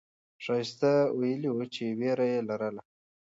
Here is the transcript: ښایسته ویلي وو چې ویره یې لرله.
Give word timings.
ښایسته 0.43 0.91
ویلي 1.19 1.49
وو 1.53 1.65
چې 1.73 1.83
ویره 1.99 2.25
یې 2.31 2.39
لرله. 2.49 2.81